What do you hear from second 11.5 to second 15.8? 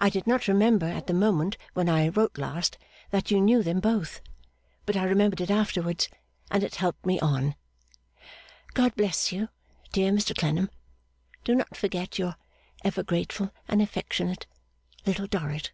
not forget Your ever grateful and affectionate LITTLE DORRIT.